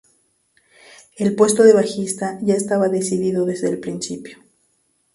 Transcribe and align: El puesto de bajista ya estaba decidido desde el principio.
El 1.15 1.35
puesto 1.35 1.61
de 1.63 1.75
bajista 1.75 2.39
ya 2.41 2.55
estaba 2.55 2.89
decidido 2.89 3.45
desde 3.45 3.69
el 3.69 3.79
principio. 3.79 4.39